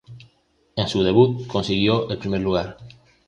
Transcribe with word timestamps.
En 0.77 0.87
su 0.87 1.03
debut 1.03 1.45
consiguió 1.45 2.09
el 2.09 2.17
primer 2.17 2.41
lugar. 2.41 2.75